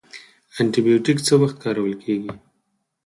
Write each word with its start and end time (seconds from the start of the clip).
انټي 0.59 0.79
بیوټیک 0.85 1.17
څه 1.27 1.33
وخت 1.41 1.57
کارول 1.63 1.93
کیږي؟ 2.03 2.31